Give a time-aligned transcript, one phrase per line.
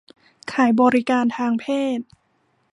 [0.51, 1.65] ขายบริการทางเพ
[1.97, 1.99] ศ